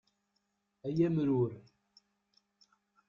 [0.87, 1.51] Ay amrur!